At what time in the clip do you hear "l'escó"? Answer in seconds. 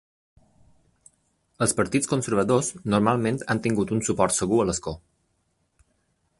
4.71-4.99